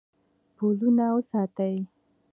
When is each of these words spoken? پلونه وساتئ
پلونه 0.55 1.05
وساتئ 1.15 1.75